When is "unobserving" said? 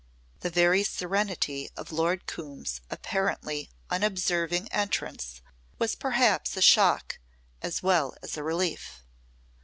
3.91-4.67